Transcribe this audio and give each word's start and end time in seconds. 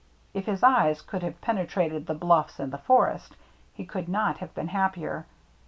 If 0.33 0.47
his 0.47 0.63
eyes 0.63 0.99
could 0.99 1.21
have 1.21 1.39
penetrated 1.41 2.07
the 2.07 2.15
bluffs 2.15 2.57
and 2.59 2.73
the 2.73 2.79
forest, 2.79 3.35
he 3.71 3.87
would 3.93 4.09
not 4.09 4.37
have 4.39 4.51
been 4.55 4.69
happier. 4.69 5.27